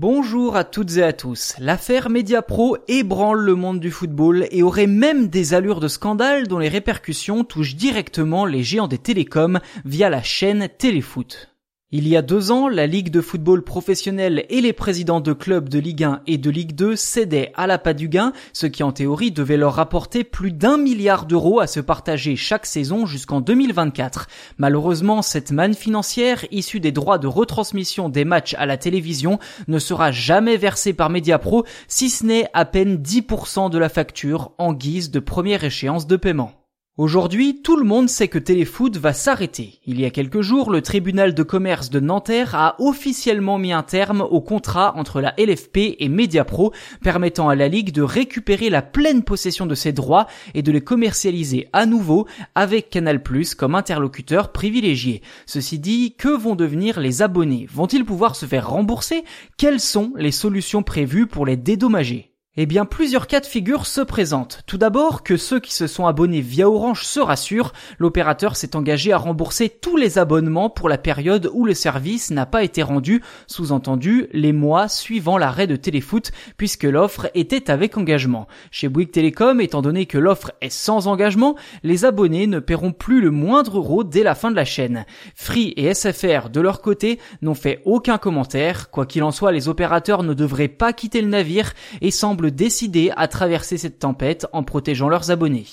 [0.00, 1.52] Bonjour à toutes et à tous.
[1.58, 6.56] L'affaire Mediapro ébranle le monde du football et aurait même des allures de scandale dont
[6.58, 11.49] les répercussions touchent directement les géants des télécoms via la chaîne Téléfoot.
[11.92, 15.68] Il y a deux ans, la Ligue de football professionnel et les présidents de clubs
[15.68, 18.84] de Ligue 1 et de Ligue 2 cédaient à la pas du gain, ce qui
[18.84, 23.40] en théorie devait leur rapporter plus d'un milliard d'euros à se partager chaque saison jusqu'en
[23.40, 24.28] 2024.
[24.56, 29.80] Malheureusement, cette manne financière, issue des droits de retransmission des matchs à la télévision, ne
[29.80, 34.74] sera jamais versée par Mediapro, si ce n'est à peine 10% de la facture en
[34.74, 36.59] guise de première échéance de paiement.
[37.00, 39.80] Aujourd'hui, tout le monde sait que Téléfoot va s'arrêter.
[39.86, 43.82] Il y a quelques jours, le tribunal de commerce de Nanterre a officiellement mis un
[43.82, 48.82] terme au contrat entre la LFP et Mediapro, permettant à la Ligue de récupérer la
[48.82, 53.22] pleine possession de ses droits et de les commercialiser à nouveau avec Canal+,
[53.56, 55.22] comme interlocuteur privilégié.
[55.46, 57.66] Ceci dit, que vont devenir les abonnés?
[57.72, 59.24] Vont-ils pouvoir se faire rembourser?
[59.56, 62.29] Quelles sont les solutions prévues pour les dédommager?
[62.62, 64.60] Eh bien, plusieurs cas de figure se présentent.
[64.66, 69.14] Tout d'abord, que ceux qui se sont abonnés via Orange se rassurent, l'opérateur s'est engagé
[69.14, 73.22] à rembourser tous les abonnements pour la période où le service n'a pas été rendu,
[73.46, 78.46] sous-entendu les mois suivant l'arrêt de Téléfoot, puisque l'offre était avec engagement.
[78.70, 83.22] Chez Bouygues Télécom, étant donné que l'offre est sans engagement, les abonnés ne paieront plus
[83.22, 85.06] le moindre euro dès la fin de la chaîne.
[85.34, 88.90] Free et SFR, de leur côté, n'ont fait aucun commentaire.
[88.90, 93.12] Quoi qu'il en soit, les opérateurs ne devraient pas quitter le navire et semblent décider
[93.16, 95.66] à traverser cette tempête en protégeant leurs abonnés.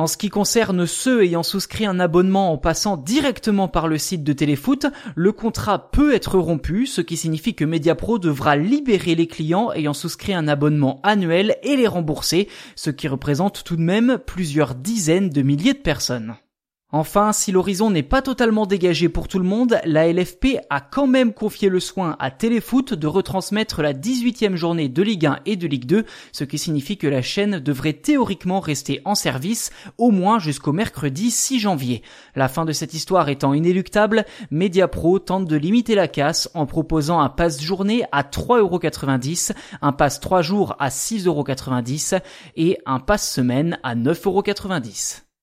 [0.00, 4.22] En ce qui concerne ceux ayant souscrit un abonnement en passant directement par le site
[4.22, 9.26] de Téléfoot, le contrat peut être rompu, ce qui signifie que Mediapro devra libérer les
[9.26, 14.18] clients ayant souscrit un abonnement annuel et les rembourser, ce qui représente tout de même
[14.24, 16.36] plusieurs dizaines de milliers de personnes.
[16.90, 21.06] Enfin, si l'horizon n'est pas totalement dégagé pour tout le monde, la LFP a quand
[21.06, 25.56] même confié le soin à Téléfoot de retransmettre la 18e journée de Ligue 1 et
[25.56, 30.10] de Ligue 2, ce qui signifie que la chaîne devrait théoriquement rester en service au
[30.10, 32.02] moins jusqu'au mercredi 6 janvier.
[32.34, 37.20] La fin de cette histoire étant inéluctable, Mediapro tente de limiter la casse en proposant
[37.20, 39.52] un pass journée à 3,90€,
[39.82, 42.22] un pass 3 jours à 6,90€
[42.56, 45.27] et un pass semaine à 9,90€.